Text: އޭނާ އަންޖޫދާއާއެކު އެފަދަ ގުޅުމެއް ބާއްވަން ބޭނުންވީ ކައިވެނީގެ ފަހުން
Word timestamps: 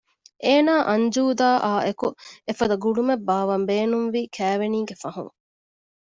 އޭނާ 0.45 0.73
އަންޖޫދާއާއެކު 0.87 2.07
އެފަދަ 2.47 2.75
ގުޅުމެއް 2.83 3.25
ބާއްވަން 3.27 3.65
ބޭނުންވީ 3.69 4.21
ކައިވެނީގެ 4.35 4.95
ފަހުން 5.01 5.33